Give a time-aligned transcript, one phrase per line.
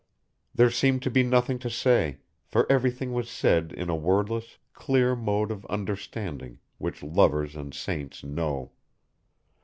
[0.55, 5.15] There seemed to be nothing to say, for everything was said in a wordless, clear
[5.15, 8.71] mode of understanding, which lovers and saints know.